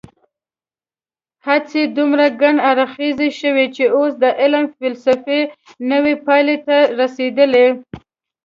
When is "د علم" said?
4.23-4.65